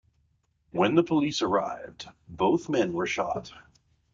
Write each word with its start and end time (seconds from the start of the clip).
When 0.71 0.95
the 0.95 1.03
police 1.03 1.43
arrived, 1.43 2.09
both 2.27 2.69
men 2.69 2.93
were 2.93 3.05
shot. 3.05 3.53